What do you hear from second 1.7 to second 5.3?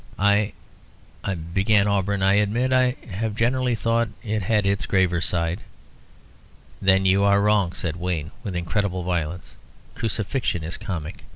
Auberon "I admit I have generally thought it had its graver